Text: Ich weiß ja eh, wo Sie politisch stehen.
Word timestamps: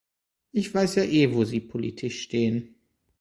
Ich 0.51 0.73
weiß 0.73 0.95
ja 0.95 1.03
eh, 1.03 1.31
wo 1.35 1.43
Sie 1.45 1.59
politisch 1.59 2.23
stehen. 2.23 2.73